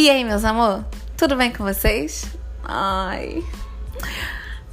[0.00, 0.82] E aí, meus amor?
[1.14, 2.24] Tudo bem com vocês?
[2.64, 3.44] Ai.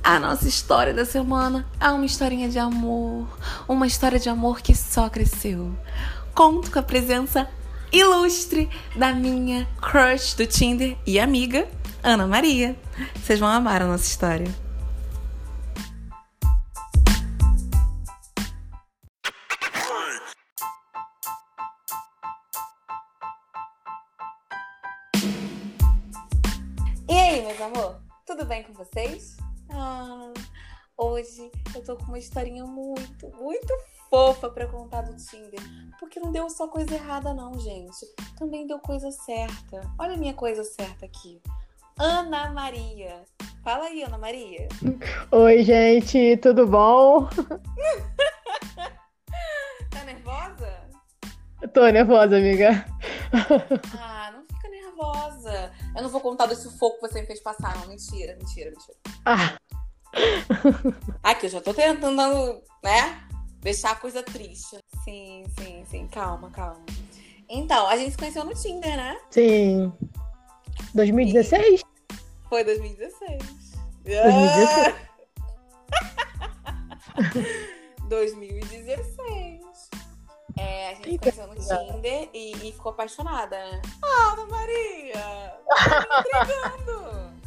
[0.01, 3.27] A nossa história da semana é uma historinha de amor.
[3.67, 5.77] Uma história de amor que só cresceu.
[6.33, 7.45] Conto com a presença
[7.91, 11.67] ilustre da minha crush do Tinder e amiga,
[12.01, 12.79] Ana Maria.
[13.21, 14.47] Vocês vão amar a nossa história.
[27.67, 28.01] Amor?
[28.25, 29.35] Tudo bem com vocês?
[29.69, 30.31] Ah,
[30.97, 33.73] hoje eu tô com uma historinha muito, muito
[34.09, 35.59] fofa pra contar do Tinder.
[35.99, 38.05] Porque não deu só coisa errada, não, gente.
[38.37, 39.81] Também deu coisa certa.
[39.99, 41.41] Olha a minha coisa certa aqui.
[41.99, 43.23] Ana Maria.
[43.63, 44.69] Fala aí, Ana Maria.
[45.31, 47.27] Oi, gente, tudo bom?
[49.89, 50.89] Tá nervosa?
[51.73, 52.85] Tô nervosa, amiga.
[53.99, 54.16] Ah.
[55.97, 57.87] Eu não vou contar do sufoco que você me fez passar, não.
[57.87, 58.97] Mentira, mentira, mentira.
[59.25, 59.57] Ah,
[61.23, 63.23] Aqui, eu já tô tentando, né?
[63.61, 64.77] Deixar a coisa triste.
[65.03, 66.07] Sim, sim, sim.
[66.07, 66.85] Calma, calma.
[67.49, 69.17] Então, a gente se conheceu no Tinder, né?
[69.31, 69.91] sim.
[70.93, 71.81] 2016?
[72.47, 73.43] Foi 2016.
[74.03, 74.95] 2016.
[78.07, 79.46] 2016.
[80.59, 83.81] É, a gente Eita, conheceu no Tinder e, e ficou apaixonada, né?
[84.03, 85.53] Ah, Ana Maria!
[85.67, 87.37] Tá me entregando!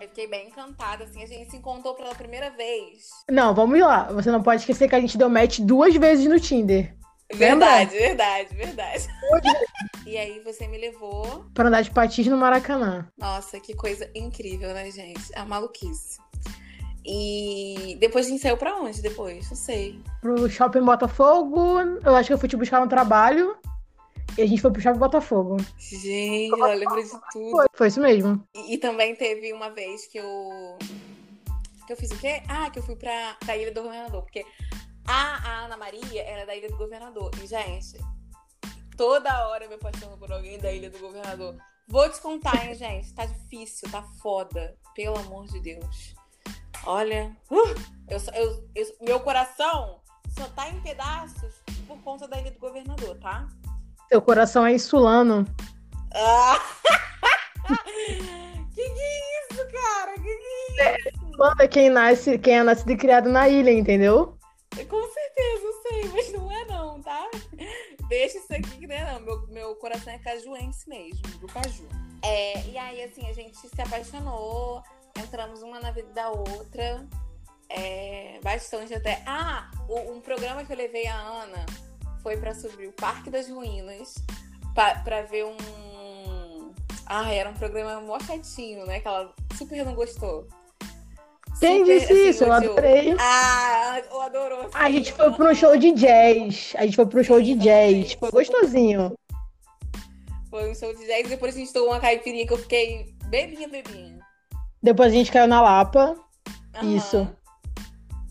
[0.00, 1.22] Eu fiquei bem encantada, assim.
[1.22, 3.10] A gente se encontrou pela primeira vez.
[3.30, 4.04] Não, vamos lá.
[4.12, 6.96] Você não pode esquecer que a gente deu match duas vezes no Tinder.
[7.34, 9.08] Verdade, verdade, verdade.
[10.06, 11.46] E aí você me levou.
[11.54, 13.08] Pra andar de patins no Maracanã.
[13.16, 15.32] Nossa, que coisa incrível, né, gente?
[15.34, 16.18] A maluquice.
[17.04, 19.48] E depois a gente saiu pra onde depois?
[19.50, 20.00] Não sei.
[20.20, 21.80] Pro shopping Botafogo.
[22.04, 23.56] Eu acho que eu fui te buscar no trabalho.
[24.38, 25.56] E a gente foi pro shopping Botafogo.
[25.78, 27.50] Gente, ela lembra de tudo.
[27.50, 28.46] Foi, foi isso mesmo.
[28.54, 30.78] E, e também teve uma vez que eu.
[31.86, 32.42] Que eu fiz o quê?
[32.48, 34.22] Ah, que eu fui pra, pra Ilha do Governador.
[34.22, 34.44] Porque
[35.04, 37.32] a, a Ana Maria era da Ilha do Governador.
[37.42, 37.98] E, gente,
[38.96, 41.56] toda hora eu me apaixono por alguém da Ilha do Governador.
[41.88, 43.12] Vou te contar, hein, gente?
[43.12, 44.76] Tá difícil, tá foda.
[44.94, 46.14] Pelo amor de Deus.
[46.84, 47.34] Olha.
[47.50, 47.56] uh,
[48.08, 50.00] eu, eu, eu- meu coração
[50.36, 51.54] só tá em pedaços
[51.86, 53.46] por conta da Ilha do Governador, tá?
[54.08, 55.46] Seu coração é insulano.
[56.14, 56.58] Ah!
[58.74, 60.14] que que é isso, cara?
[60.14, 61.38] Que que é isso?
[61.38, 64.36] Manda quem nasce, quem é nascido e criado na ilha, entendeu?
[64.88, 67.28] Com certeza, eu sei, mas não é não, tá?
[68.08, 69.20] Deixa isso aqui que não é não.
[69.20, 71.88] Meu, meu coração é cajuense mesmo, do caju.
[72.22, 74.82] É, e aí, assim, a gente se apaixonou,
[75.16, 77.06] entramos uma na vida da outra.
[77.68, 79.22] É, bastante até.
[79.26, 81.64] Ah, um programa que eu levei a Ana
[82.22, 84.14] foi pra subir o Parque das Ruínas
[84.74, 85.56] pra, pra ver um.
[87.06, 89.00] Ah, era um programa mó chatinho, né?
[89.00, 90.46] Que ela super não gostou.
[91.60, 92.44] Quem Super, disse assim, isso?
[92.44, 92.72] Eu odiou.
[92.72, 93.14] adorei.
[93.18, 94.70] Ah, eu adorou.
[94.74, 96.72] A gente foi pro show de jazz.
[96.76, 98.14] A gente foi pro show de jazz.
[98.14, 99.14] Foi gostosinho.
[100.50, 103.68] Foi um show de jazz, depois a gente tomou uma caipirinha que eu fiquei bebinha,
[103.68, 104.18] bebinha.
[104.82, 106.16] Depois a gente caiu na Lapa.
[106.74, 106.96] Aham.
[106.96, 107.28] Isso.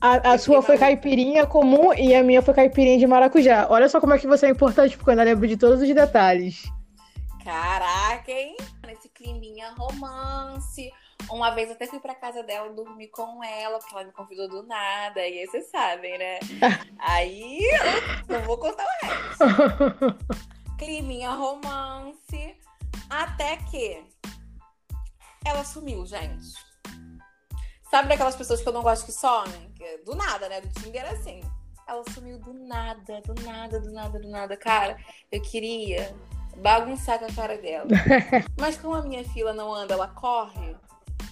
[0.02, 3.68] A, a sua foi caipirinha comum e a minha foi caipirinha de maracujá.
[3.70, 5.94] Olha só como é que você é importante, porque eu ainda lembro de todos os
[5.94, 6.64] detalhes.
[7.44, 8.58] Caraca, hein?
[8.86, 10.92] Nesse climinha romance.
[11.30, 14.64] Uma vez até fui pra casa dela dormir com ela, porque ela me convidou do
[14.64, 15.20] nada.
[15.20, 16.40] E aí vocês sabem, né?
[17.00, 17.60] Aí
[18.28, 20.18] eu não vou contar o resto.
[20.80, 22.56] Climinha romance.
[23.08, 24.04] Até que
[25.46, 26.54] ela sumiu, gente.
[27.90, 29.74] Sabe daquelas pessoas que eu não gosto que somem?
[29.82, 30.62] É Do nada, né?
[30.62, 31.42] Do Tinder é assim.
[31.88, 34.56] Ela sumiu do nada, do nada, do nada, do nada.
[34.56, 34.98] Cara,
[35.30, 36.16] eu queria
[36.58, 37.88] bagunçar com a cara dela.
[38.58, 40.76] Mas como a minha fila não anda, ela corre,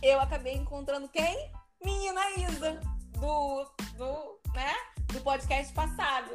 [0.04, 1.52] eu acabei encontrando quem?
[1.84, 2.80] Menina Isa,
[3.12, 3.66] do,
[3.96, 4.74] do, né?
[5.14, 6.30] Do podcast passado.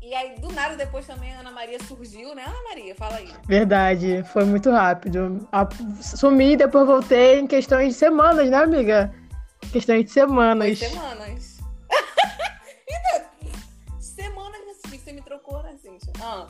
[0.00, 2.44] E aí, do nada, depois também a Ana Maria surgiu, né?
[2.44, 3.28] Ana Maria, fala aí.
[3.46, 5.48] Verdade, foi muito rápido.
[6.00, 9.12] Sumi e depois voltei em questões de semanas, né, amiga?
[9.72, 10.78] Questões de Foi semanas.
[10.78, 11.58] semanas.
[12.86, 13.30] Eita,
[13.98, 14.60] semanas
[15.08, 16.12] você me trocou, né, Cíntia?
[16.22, 16.46] Ah.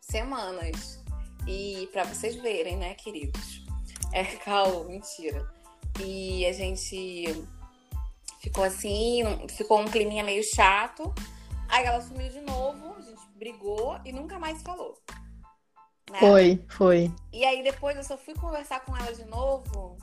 [0.00, 1.02] Semanas.
[1.46, 3.64] E pra vocês verem, né, queridos?
[4.12, 5.48] É, calma, mentira.
[5.98, 7.46] E a gente
[8.40, 11.14] ficou assim, ficou um climinha meio chato.
[11.76, 14.96] Aí ela sumiu de novo, a gente brigou e nunca mais falou.
[16.10, 16.18] né?
[16.20, 17.12] Foi, foi.
[17.30, 19.98] E aí depois eu só fui conversar com ela de novo.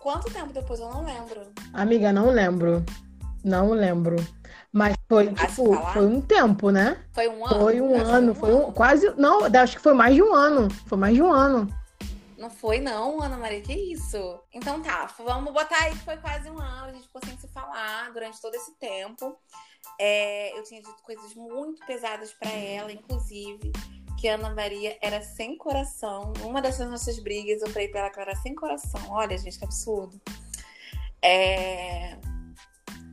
[0.00, 1.42] Quanto tempo depois eu não lembro.
[1.72, 2.84] Amiga, não lembro.
[3.44, 4.16] Não lembro.
[4.72, 7.00] Mas foi, tipo, foi um tempo, né?
[7.12, 7.60] Foi um ano?
[7.60, 10.68] Foi um ano, foi um, quase, não, acho que foi mais de um ano.
[10.88, 11.72] Foi mais de um ano.
[12.36, 14.40] Não foi, não, Ana Maria, que isso?
[14.52, 17.46] Então tá, vamos botar aí que foi quase um ano, a gente ficou sem se
[17.46, 19.38] falar durante todo esse tempo.
[19.98, 23.72] É, eu tinha dito coisas muito pesadas pra ela, inclusive,
[24.18, 26.32] que a Ana Maria era sem coração.
[26.42, 29.00] Uma dessas nossas brigas, eu falei pra ela que ela era sem coração.
[29.10, 30.20] Olha, gente, que absurdo.
[31.22, 32.16] É,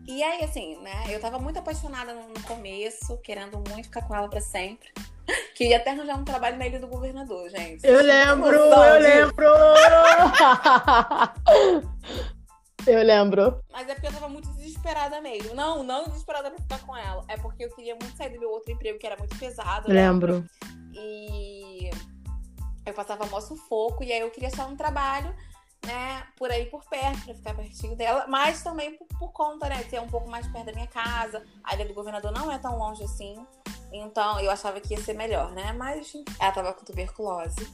[0.08, 1.04] E aí, assim, né?
[1.10, 4.90] Eu tava muito apaixonada no no começo, querendo muito ficar com ela pra sempre.
[5.56, 7.86] Queria até arranjar um trabalho na Ilha do Governador, gente.
[7.86, 9.46] Eu lembro, eu lembro.
[12.88, 13.62] Eu lembro.
[13.72, 14.48] Mas é porque eu tava muito
[14.80, 15.54] desesperada mesmo.
[15.54, 17.24] Não, não desesperada pra ficar com ela.
[17.28, 19.90] É porque eu queria muito sair do meu outro emprego, que era muito pesado.
[19.90, 19.96] né?
[19.96, 20.48] Lembro.
[20.94, 21.90] E
[22.86, 24.04] eu passava mó sufoco.
[24.04, 25.36] E aí eu queria só um trabalho,
[25.86, 28.26] né, por aí por perto, pra ficar pertinho dela.
[28.28, 31.44] Mas também por, por conta, né, ser um pouco mais perto da minha casa.
[31.64, 33.36] A ilha do governador não é tão longe assim.
[33.92, 35.74] Então eu achava que ia ser melhor, né?
[35.74, 37.68] Mas ela tava com tuberculose.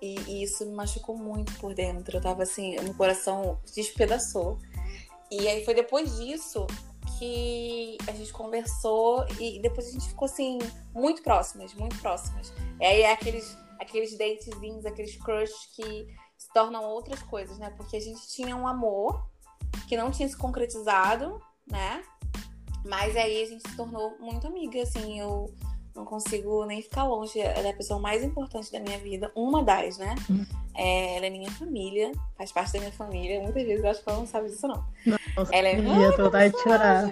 [0.00, 2.18] E, e isso me machucou muito por dentro.
[2.18, 4.58] Eu tava assim, meu coração despedaçou.
[5.30, 6.66] E aí foi depois disso
[7.18, 10.58] que a gente conversou e depois a gente ficou assim,
[10.94, 12.52] muito próximas, muito próximas.
[12.80, 17.70] E aí é aqueles, aqueles datezinhos, aqueles crush que se tornam outras coisas, né?
[17.76, 19.28] Porque a gente tinha um amor
[19.88, 22.04] que não tinha se concretizado, né?
[22.84, 25.52] Mas aí a gente se tornou muito amiga, assim, eu
[25.98, 27.40] não consigo nem ficar longe.
[27.40, 30.14] Ela é a pessoa mais importante da minha vida, uma das, né?
[30.30, 30.46] Hum.
[30.74, 33.40] É, ela é minha família, faz parte da minha família.
[33.42, 34.84] Muitas vezes eu acho que ela não sabe disso, não.
[35.36, 37.10] Nossa, Ela é- eu tô vontade de chorar.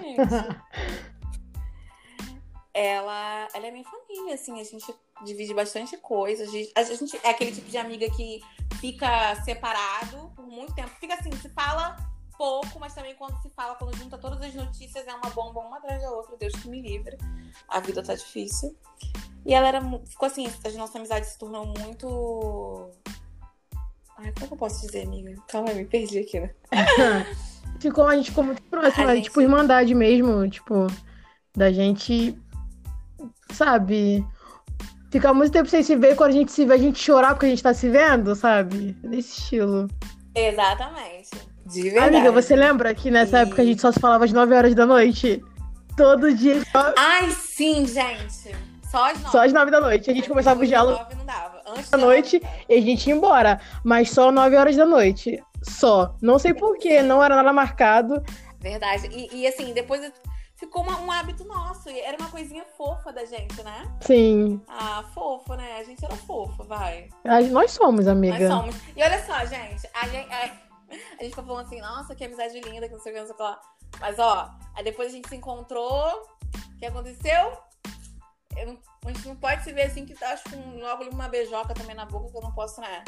[2.73, 4.93] ela, ela é minha família, assim, a gente
[5.25, 6.43] divide bastante coisa.
[6.43, 8.39] A gente, a gente é aquele tipo de amiga que
[8.79, 10.89] fica separado por muito tempo.
[10.99, 11.95] Fica assim, se fala
[12.37, 15.77] pouco, mas também quando se fala, quando junta todas as notícias, é uma bomba uma
[15.77, 16.37] atrás da outra.
[16.37, 17.17] Deus que me livre.
[17.67, 18.75] A vida tá difícil.
[19.45, 19.81] E ela era.
[20.05, 22.89] Ficou assim, a nossa amizade se tornou muito.
[24.17, 25.35] Ai, como eu posso dizer, amiga?
[25.47, 26.53] Calma aí, me perdi aqui, né?
[27.79, 30.87] Ficou, a gente ficou muito próxima, A gente- tipo, irmandade mesmo, tipo,
[31.55, 32.35] da gente,
[33.51, 34.25] sabe,
[35.11, 37.45] ficar muito tempo sem se ver, quando a gente se vê, a gente chorar porque
[37.45, 38.93] a gente tá se vendo, sabe?
[39.03, 39.87] Desse estilo.
[40.33, 41.29] Exatamente.
[41.67, 42.15] De verdade.
[42.15, 44.73] Amiga, você lembra que nessa E- época a gente só se falava às 9 horas
[44.75, 45.43] da noite?
[45.95, 46.61] Todo dia,
[46.95, 48.55] Ai, sim, gente.
[48.89, 49.31] Só as nove.
[49.31, 50.09] só às 9 da noite.
[50.09, 51.61] A gente começava o diálogo nove não dava.
[51.67, 52.53] Antes da noite dava.
[52.69, 55.43] e a gente ia embora, mas só 9 horas da noite.
[55.63, 56.15] Só.
[56.21, 58.23] Não sei porquê, não era nada marcado.
[58.59, 59.07] Verdade.
[59.11, 60.01] E, e, assim, depois
[60.55, 61.89] ficou uma- um hábito nosso.
[61.89, 63.83] E Era uma coisinha fofa da gente, né?
[64.01, 65.77] Sim, Ah, fofo, né?
[65.79, 67.09] A gente era fofa, vai.
[67.51, 68.47] nós somos, amiga.
[68.47, 68.75] Nós somos.
[68.95, 69.87] E olha só, gente.
[69.93, 70.49] A gente, a,
[70.89, 73.27] a gente ficou falando assim, nossa, que amizade linda, que não sei o que, não
[73.27, 73.61] sei o que lá.
[73.99, 76.27] Mas, ó, aí depois a gente se encontrou.
[76.75, 77.57] O que aconteceu?
[78.55, 81.73] Eu a gente não pode se ver assim, que tá acho, com logo uma beijoca
[81.73, 83.05] também na boca, que eu não posso, né?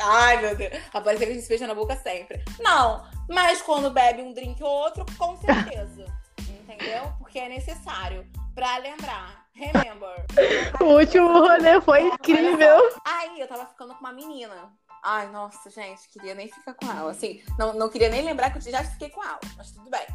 [0.00, 0.72] Ai, meu Deus.
[0.94, 2.42] Aparece que a gente se beija na boca sempre.
[2.58, 6.06] Não, mas quando bebe um drink ou outro, com certeza.
[6.48, 7.12] Entendeu?
[7.18, 8.26] Porque é necessário.
[8.54, 9.46] Pra lembrar.
[9.52, 10.24] Remember.
[10.80, 12.78] O último rolê foi incrível.
[13.04, 14.72] Aí eu tava ficando com uma menina.
[15.02, 17.10] Ai, nossa, gente, queria nem ficar com ela.
[17.10, 20.06] Assim, não, não queria nem lembrar que eu já fiquei com ela, mas tudo bem.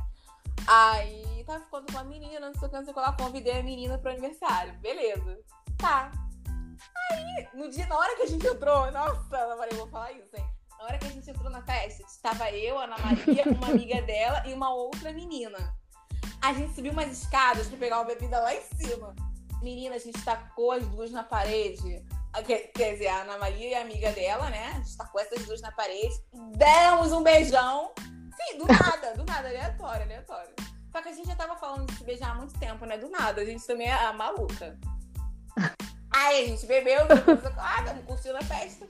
[0.68, 3.14] Aí tava ficando com uma menina, não sei o que, não sei o que lá,
[3.14, 4.74] convidei a menina pro aniversário.
[4.80, 5.40] Beleza.
[5.78, 6.12] Tá.
[7.12, 10.12] Aí, no dia, na hora que a gente entrou, nossa, Ana Maria, eu vou falar
[10.12, 10.46] isso, hein?
[10.78, 14.44] Na hora que a gente entrou na festa, estava eu, Ana Maria, uma amiga dela
[14.48, 15.76] e uma outra menina.
[16.42, 19.16] A gente subiu umas escadas pra pegar uma bebida lá em cima.
[19.62, 22.04] Menina, a gente tacou as duas na parede.
[22.46, 24.72] Quer, dizer, a Ana Maria e a amiga dela, né?
[24.74, 26.14] A gente tacou essas duas na parede.
[26.56, 27.92] Demos um beijão.
[27.98, 30.54] Sim, do nada, do nada, aleatório, aleatório.
[30.92, 32.98] Só que a gente já tava falando de se beijar há muito tempo, né?
[32.98, 33.42] Do nada.
[33.42, 34.78] A gente também é a maluca.
[36.14, 37.02] Aí a gente bebeu,
[37.58, 38.86] ah, curtindo a festa.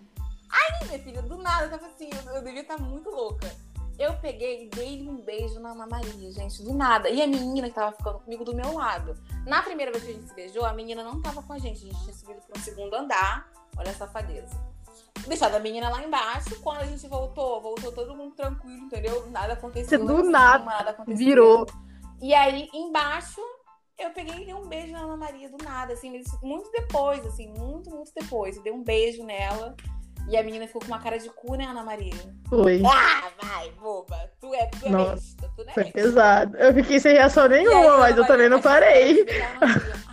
[0.49, 3.55] Aí, minha filha, do nada, eu tava assim, eu, eu devia estar muito louca.
[3.99, 7.09] Eu peguei e dei um beijo na Ana Maria, gente, do nada.
[7.09, 9.15] E a menina que tava ficando comigo do meu lado.
[9.45, 11.77] Na primeira vez que a gente se beijou, a menina não tava com a gente.
[11.77, 13.51] A gente tinha subido para um segundo andar.
[13.77, 14.55] Olha a safadeza.
[15.27, 16.59] Deixado a menina lá embaixo.
[16.61, 19.29] Quando a gente voltou, voltou todo mundo tranquilo, entendeu?
[19.29, 19.99] Nada aconteceu.
[19.99, 21.25] Do não aconteceu, nada, nada aconteceu.
[21.25, 21.65] virou.
[22.21, 23.41] E aí, embaixo,
[23.97, 27.53] eu peguei e dei um beijo na Ana Maria do nada, assim, muito depois, assim,
[27.57, 28.57] muito, muito depois.
[28.57, 29.75] Eu dei um beijo nela.
[30.29, 32.13] E a menina ficou com uma cara de cu, né, Ana Maria?
[32.47, 32.81] Foi.
[32.85, 34.31] Ah, vai, boba.
[34.39, 35.99] Tu é, tu é Nossa, besta, tu não é Foi besta.
[35.99, 36.57] pesado.
[36.57, 39.25] Eu fiquei sem reação E aí, nenhuma, Ana mas eu também não parei.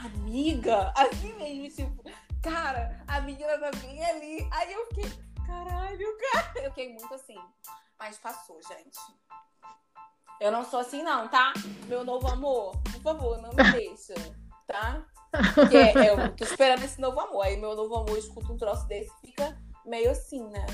[0.04, 2.04] Amiga, assim mesmo, tipo,
[2.42, 4.48] cara, a menina tá bem ali.
[4.50, 5.10] Aí eu fiquei,
[5.46, 6.52] caralho, cara.
[6.64, 7.38] Eu fiquei muito assim.
[7.98, 8.98] Mas passou, gente.
[10.40, 11.52] Eu não sou assim, não, tá?
[11.86, 14.14] Meu novo amor, por favor, não me deixa,
[14.66, 15.04] tá?
[15.54, 17.42] Porque eu tô esperando esse novo amor.
[17.42, 19.56] Aí meu novo amor escuta um troço desse fica
[19.88, 20.64] meio assim, né?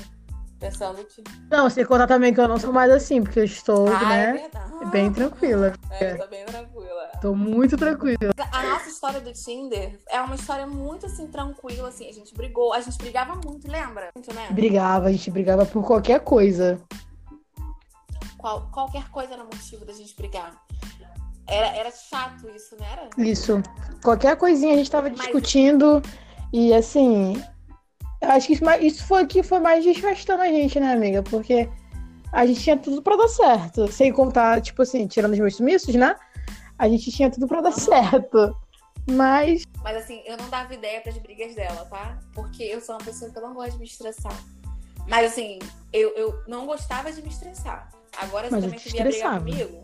[0.59, 1.23] Pensando que.
[1.51, 4.49] Não, você contar também que eu não sou mais assim, porque eu estou, Ah, né?
[4.81, 4.85] é.
[4.85, 5.73] Bem tranquila.
[5.89, 7.11] É, eu tô bem tranquila.
[7.21, 8.31] Tô muito tranquila.
[8.51, 12.07] A nossa história do Tinder é uma história muito assim, tranquila, assim.
[12.09, 14.09] A gente brigou, a gente brigava muito, lembra?
[14.15, 14.47] Muito, né?
[14.51, 16.79] Brigava, a gente brigava por qualquer coisa.
[18.37, 20.55] Qual- qualquer coisa era motivo da gente brigar.
[21.47, 22.87] Era, era chato isso, né?
[22.91, 23.09] Era?
[23.27, 23.61] Isso.
[24.03, 26.01] Qualquer coisinha a gente tava discutindo.
[26.53, 27.43] E assim.
[28.21, 31.21] Eu Acho que isso, foi que foi mais desgastando a gente, né, amiga?
[31.23, 31.69] Porque
[32.31, 33.91] a gente tinha tudo pra dar certo.
[33.91, 36.15] Sem contar, tipo assim, tirando os meus sumiços, né?
[36.77, 38.55] A gente tinha tudo pra dar certo.
[39.09, 39.63] Mas.
[39.83, 42.19] Mas assim, eu não dava ideia pras brigas dela, tá?
[42.33, 44.35] Porque eu sou uma pessoa que eu não gosto de me estressar.
[45.07, 45.59] Mas assim,
[45.93, 47.91] eu, eu não gostava de me estressar.
[48.17, 49.83] Agora, Mas se eu também vier brigar comigo,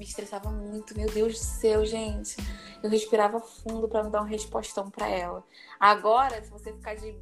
[0.00, 2.34] me estressava muito, meu Deus do céu, gente.
[2.82, 5.44] Eu respirava fundo pra não dar um respostão pra ela.
[5.78, 7.14] Agora, se você ficar de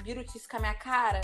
[0.00, 1.20] birutice com a minha cara,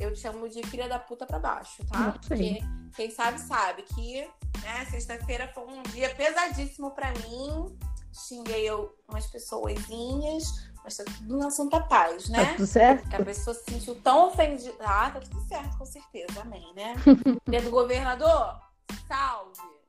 [0.00, 2.18] eu te chamo de filha da puta pra baixo, tá?
[2.26, 2.58] Porque
[2.96, 4.28] quem sabe, sabe que
[4.64, 7.78] né, sexta-feira foi um dia pesadíssimo pra mim.
[8.12, 10.44] Xinguei eu umas pessoazinhas,
[10.82, 12.54] mas tá tudo na santa paz, Tá né?
[12.54, 13.08] tudo certo?
[13.08, 14.74] Que a pessoa se sentiu tão ofendida.
[14.80, 16.40] Ah, tá tudo certo, com certeza.
[16.42, 16.94] Amém, né?
[17.46, 18.60] Filha do governador,
[19.06, 19.81] salve.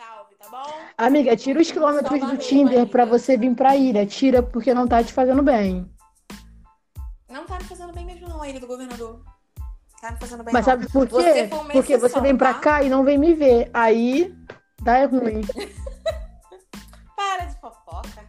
[0.00, 0.72] Salve, tá bom?
[0.96, 2.90] Amiga, tira os quilômetros Salva do mesmo, Tinder amiga.
[2.90, 4.06] pra você vir pra ilha.
[4.06, 5.86] Tira porque não tá te fazendo bem.
[7.28, 9.22] Não tá me fazendo bem mesmo, não, a ilha do governador.
[10.00, 10.72] Tá me fazendo bem, Mas não.
[10.72, 11.12] sabe por quê?
[11.12, 12.60] Você Porque você vem pra tá?
[12.60, 13.70] cá e não vem me ver.
[13.74, 14.34] Aí
[14.80, 15.42] dá ruim.
[17.14, 18.24] Para de fofoca.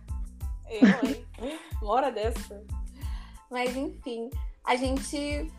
[0.70, 1.26] Eu, hein?
[1.82, 2.62] Uma hora dessa.
[3.50, 4.30] Mas enfim,
[4.66, 5.50] a gente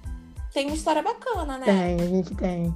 [0.53, 1.65] tem uma história bacana, né?
[1.65, 2.75] Tem, a gente tem.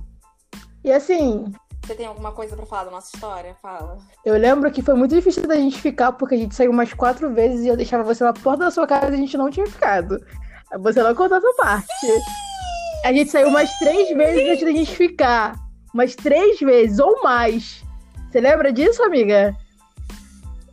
[0.83, 1.53] E assim,
[1.87, 3.57] Você tem alguma coisa pra falar da nossa história?
[3.63, 3.99] Fala.
[4.25, 7.33] eu lembro que foi muito difícil da gente ficar, porque a gente saiu umas quatro
[7.33, 9.67] vezes e eu deixava você na porta da sua casa e a gente não tinha
[9.69, 10.19] ficado.
[10.81, 12.07] Você não contou essa parte.
[13.05, 15.55] A gente saiu umas três vezes antes da gente ficar.
[15.95, 17.85] Umas três vezes ou mais.
[18.33, 19.57] Você lembra disso, amiga?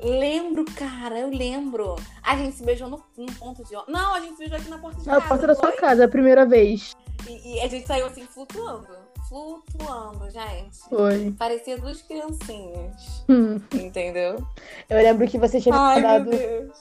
[0.04, 1.96] Lembro, cara, eu lembro.
[2.24, 3.74] A gente se beijou no, num ponto de.
[3.88, 5.28] Não, a gente se beijou aqui na porta de Na casa.
[5.28, 6.96] porta da sua casa, a primeira vez.
[7.30, 9.03] E, e a gente saiu assim, flutuando.
[9.34, 10.78] Flutuando, gente.
[10.88, 11.32] Foi.
[11.32, 13.26] Parecia duas criancinhas.
[13.28, 13.60] Hum.
[13.74, 14.46] Entendeu?
[14.88, 16.30] Eu lembro que você tinha Ai, mandado.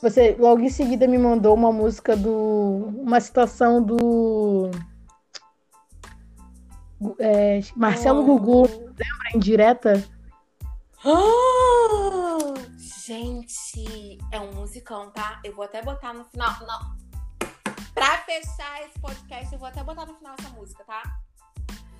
[0.02, 2.92] Você logo em seguida me mandou uma música do.
[2.94, 4.70] Uma citação do.
[7.18, 8.68] é, Marcelo Gugu,
[9.34, 10.06] em direta.
[11.02, 15.40] Ah, gente, é um musicão, tá?
[15.42, 16.54] Eu vou até botar no final.
[16.60, 16.96] Não.
[17.94, 21.02] Pra fechar esse podcast, eu vou até botar no final essa música, tá?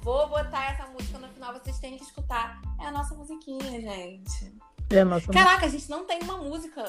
[0.02, 2.61] Vou botar essa música no final, vocês têm que escutar.
[2.80, 4.59] É a nossa musiquinha, gente.
[4.90, 5.32] É, nossa.
[5.32, 6.85] Caraca, a gente não tem uma música.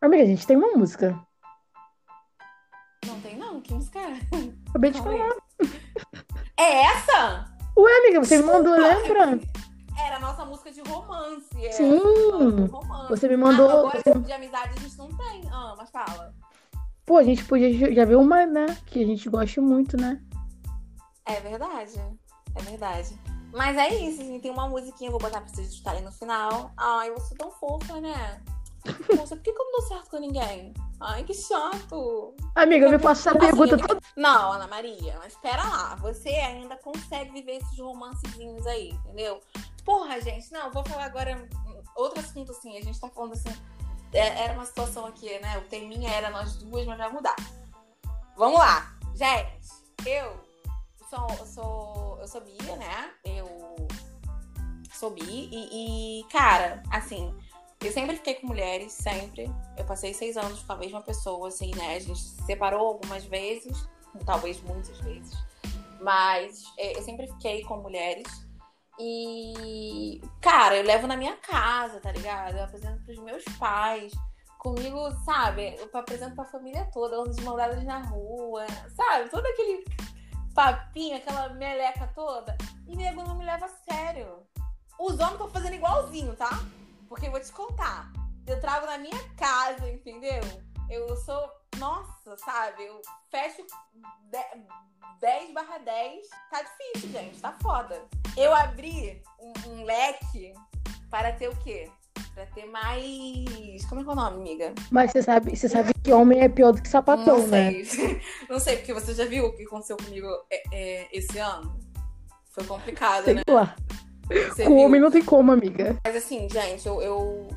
[0.00, 1.18] Amiga, a gente tem uma música.
[3.06, 3.60] Não tem, não?
[3.60, 4.18] Que música é?
[4.70, 5.36] Acabei de falar.
[6.58, 7.54] É essa?
[7.76, 9.40] Ué, amiga, você me mandou, lembra?
[9.98, 11.64] Era a nossa música de romance.
[11.64, 11.70] É.
[11.72, 11.98] Sim.
[12.56, 13.08] De romance.
[13.08, 13.68] Você me mandou.
[13.68, 15.42] Ah, agora você- de amizade a gente não tem.
[15.52, 16.34] Ah, mas fala.
[17.06, 18.66] Pô, a gente podia já ver uma, né?
[18.86, 20.20] Que a gente gosta muito, né?
[21.26, 21.98] É verdade.
[22.54, 23.18] É verdade.
[23.52, 24.42] Mas é isso, gente.
[24.42, 26.70] Tem uma musiquinha, eu vou botar pra vocês escutarem no final.
[26.76, 28.42] Ai, eu sou tão fofa, né?
[29.16, 30.74] Nossa, por que, que eu não dou certo com ninguém?
[31.00, 32.34] Ai, que chato.
[32.56, 34.00] Amiga, me passa essa Assim, pergunta eu- toda.
[34.16, 35.94] Não, Ana Maria, mas espera lá.
[35.96, 39.40] Você ainda consegue viver esses romancezinhos aí, entendeu?
[39.84, 41.48] Porra, gente, não, eu vou falar agora
[41.96, 42.76] outro assunto assim.
[42.76, 43.50] A gente tá falando assim.
[44.12, 45.58] é- Era uma situação aqui, né?
[45.58, 47.36] O teminha era nós duas, mas vai mudar.
[48.36, 48.92] Vamos lá.
[49.14, 49.60] Gente,
[50.06, 50.40] eu
[51.12, 52.40] sou, eu sou, eu sou
[52.78, 53.10] né?
[53.24, 53.86] Eu
[54.94, 57.34] sou bi e, e, cara, assim,
[57.82, 59.50] eu sempre fiquei com mulheres, sempre.
[59.76, 61.96] Eu passei seis anos com a mesma pessoa, assim, né?
[61.96, 63.86] A gente se separou algumas vezes,
[64.24, 65.36] talvez muitas vezes.
[66.00, 68.26] Mas é, eu sempre fiquei com mulheres.
[68.98, 72.56] E, cara, eu levo na minha casa, tá ligado?
[72.56, 74.12] Eu apresento pros meus pais.
[74.58, 75.76] Comigo, sabe?
[75.76, 78.64] Eu apresento pra família toda, ando de mão dadas na rua,
[78.94, 79.28] sabe?
[79.28, 79.84] Todo aquele
[80.54, 82.56] papinho, aquela meleca toda.
[82.86, 84.46] E nego não me leva a sério.
[84.98, 86.50] Os homens estão fazendo igualzinho, tá?
[87.08, 88.10] Porque eu vou te contar.
[88.46, 90.40] Eu trago na minha casa, entendeu?
[90.90, 91.50] Eu sou.
[91.78, 92.84] Nossa, sabe?
[92.84, 93.62] Eu fecho
[94.30, 94.62] de-
[95.20, 96.28] 10 barra 10.
[96.50, 97.40] Tá difícil, gente.
[97.40, 98.04] Tá foda.
[98.36, 100.52] Eu abri um, um leque
[101.10, 101.90] para ter o quê?
[102.34, 103.84] Pra ter mais.
[103.88, 104.74] Como é que é o nome, amiga?
[104.90, 107.84] Mas você sabe, você sabe que homem é pior do que sapatão, não né?
[107.84, 108.20] sei.
[108.48, 111.78] Não sei, porque você já viu o que aconteceu comigo é, é, esse ano?
[112.50, 113.42] Foi complicado, Sei né?
[113.48, 113.76] lá.
[114.28, 114.86] Você Com viu?
[114.86, 115.96] homem não tem como, amiga.
[116.04, 117.48] Mas assim, gente, eu, eu.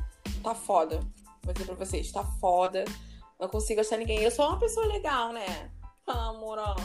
[0.42, 1.00] Tá foda.
[1.42, 2.84] Vou dizer pra vocês, tá foda.
[3.40, 4.22] Não consigo achar ninguém.
[4.22, 5.70] Eu sou uma pessoa legal, né?
[6.06, 6.76] Amorão.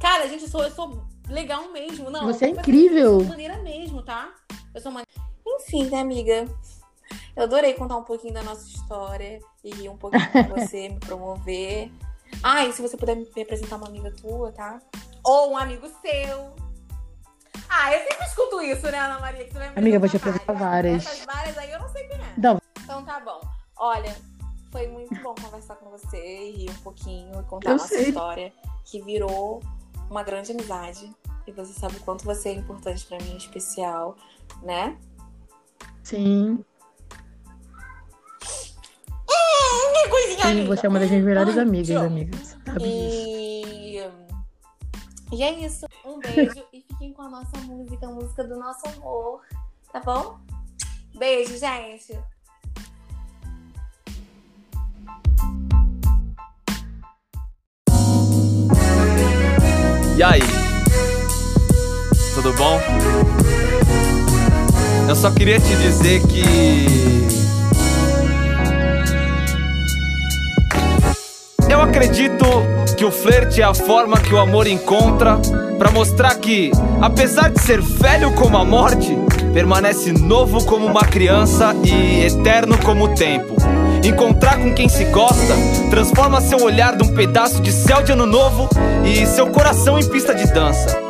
[0.00, 2.10] Cara, gente, eu sou, eu sou legal mesmo.
[2.10, 3.14] Não, Você é incrível.
[3.14, 4.32] Eu sou maneira mesmo, tá?
[4.74, 5.10] Eu sou maneira.
[5.60, 6.46] Enfim, né, amiga?
[7.34, 10.98] Eu adorei contar um pouquinho da nossa história e rir um pouquinho com você, me
[11.00, 11.90] promover.
[12.42, 14.80] Ah, e se você puder me apresentar uma amiga tua, tá?
[15.24, 16.54] Ou um amigo seu.
[17.68, 19.44] Ah, eu sempre escuto isso, né, Ana Maria?
[19.44, 21.06] Que você vai me Amiga, eu vou te apresentar várias.
[21.06, 22.34] Essas várias aí eu não sei quem é.
[22.36, 22.60] Não.
[22.82, 23.40] Então tá bom.
[23.76, 24.16] Olha,
[24.70, 27.88] foi muito bom conversar com você e rir um pouquinho e contar Eu a nossa
[27.88, 28.08] sei.
[28.08, 28.52] história,
[28.84, 29.60] que virou
[30.08, 31.12] uma grande amizade.
[31.46, 34.16] E você sabe o quanto você é importante pra mim, especial,
[34.62, 34.96] né?
[36.06, 36.64] Sim.
[39.92, 42.06] Que coisinha Sim, você é uma das minhas melhores Ai, amigas, tchau.
[42.06, 42.38] amiga.
[42.38, 43.26] Você sabe disso.
[43.26, 44.10] E...
[45.32, 45.84] e é isso.
[46.04, 49.40] Um beijo e fiquem com a nossa música, a música do nosso amor.
[49.92, 50.38] Tá bom?
[51.18, 52.16] Beijo, gente.
[60.16, 60.40] E aí?
[62.32, 62.78] Tudo bom?
[65.08, 66.44] Eu só queria te dizer que.
[71.68, 72.44] Eu acredito
[72.96, 75.38] que o flerte é a forma que o amor encontra
[75.78, 79.16] pra mostrar que, apesar de ser velho como a morte,
[79.52, 83.54] permanece novo como uma criança e eterno como o tempo.
[84.04, 85.54] Encontrar com quem se gosta
[85.88, 88.68] transforma seu olhar num pedaço de céu de ano novo
[89.04, 91.05] e seu coração em pista de dança.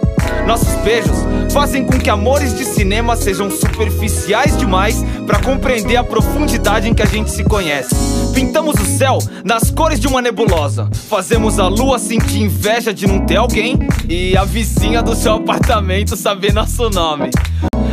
[0.46, 1.16] Nossos beijos
[1.52, 7.02] fazem com que amores de cinema sejam superficiais demais pra compreender a profundidade em que
[7.02, 7.94] a gente se conhece.
[8.32, 10.88] Pintamos o céu nas cores de uma nebulosa.
[11.08, 16.16] Fazemos a lua sentir inveja de não ter alguém e a vizinha do seu apartamento
[16.16, 17.30] saber nosso nome.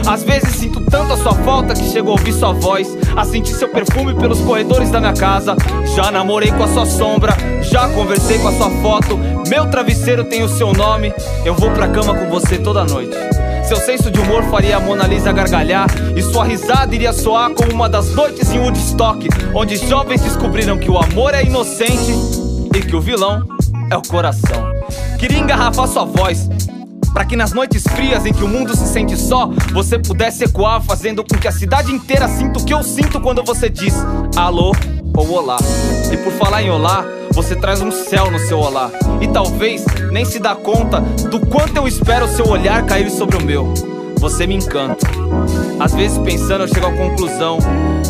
[0.05, 3.53] Às vezes sinto tanto a sua falta que chego a ouvir sua voz, a sentir
[3.53, 5.55] seu perfume pelos corredores da minha casa.
[5.95, 9.17] Já namorei com a sua sombra, já conversei com a sua foto.
[9.47, 11.13] Meu travesseiro tem o seu nome.
[11.45, 13.15] Eu vou pra cama com você toda noite.
[13.65, 15.87] Seu senso de humor faria a Mona Lisa gargalhar
[16.17, 20.91] E sua risada iria soar como uma das noites em Woodstock Onde jovens descobriram que
[20.91, 22.13] o amor é inocente
[22.75, 23.41] E que o vilão
[23.89, 24.69] é o coração
[25.17, 26.49] Queria engarrafar sua voz
[27.13, 30.81] Pra que nas noites frias em que o mundo se sente só Você pudesse ecoar
[30.81, 33.93] fazendo com que a cidade inteira sinta o que eu sinto quando você diz
[34.35, 34.73] Alô
[35.15, 35.57] ou olá.
[36.11, 38.89] E por falar em olá, você traz um céu no seu olá.
[39.21, 43.45] E talvez nem se dá conta do quanto eu espero seu olhar cair sobre o
[43.45, 43.73] meu.
[44.17, 45.05] Você me encanta.
[45.79, 47.57] Às vezes pensando eu chego à conclusão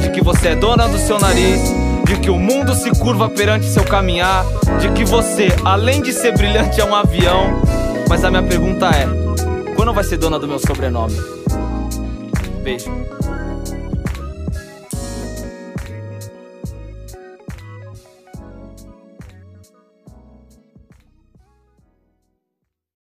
[0.01, 1.61] De que você é dona do seu nariz
[2.05, 4.45] de que o mundo se curva perante seu caminhar,
[4.79, 7.61] de que você, além de ser brilhante, é um avião.
[8.07, 9.05] Mas a minha pergunta é:
[9.75, 11.15] quando vai ser dona do meu sobrenome?
[12.63, 12.89] Beijo.